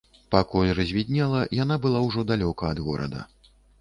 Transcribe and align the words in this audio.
Пакуль 0.35 0.69
развіднела, 0.79 1.41
яна 1.63 1.75
была 1.85 1.99
ўжо 2.07 2.25
далёка 2.33 2.63
ад 2.75 2.79
горада. 2.87 3.21